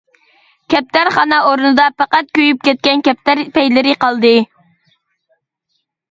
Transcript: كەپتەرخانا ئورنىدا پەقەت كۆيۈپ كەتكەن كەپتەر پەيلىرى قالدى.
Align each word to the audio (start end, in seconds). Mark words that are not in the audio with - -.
كەپتەرخانا 0.73 1.37
ئورنىدا 1.49 1.83
پەقەت 2.01 2.31
كۆيۈپ 2.37 2.63
كەتكەن 2.67 3.03
كەپتەر 3.09 3.41
پەيلىرى 3.59 3.93
قالدى. 4.05 4.33